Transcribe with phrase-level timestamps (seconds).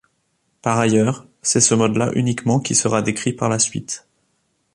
[0.63, 4.07] Par ailleurs c'est ce mode-là uniquement qui sera décrit par la suite.